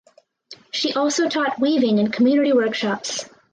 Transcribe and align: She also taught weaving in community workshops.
She 0.71 0.93
also 0.95 1.29
taught 1.29 1.59
weaving 1.59 1.99
in 1.99 2.09
community 2.11 2.53
workshops. 2.53 3.29